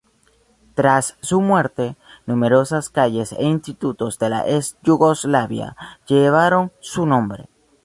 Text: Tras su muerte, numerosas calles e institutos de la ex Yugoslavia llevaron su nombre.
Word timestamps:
Tras 0.73 1.15
su 1.21 1.41
muerte, 1.41 1.95
numerosas 2.25 2.89
calles 2.89 3.33
e 3.33 3.43
institutos 3.43 4.17
de 4.17 4.31
la 4.31 4.47
ex 4.49 4.75
Yugoslavia 4.81 5.77
llevaron 6.07 6.71
su 6.79 7.05
nombre. 7.05 7.49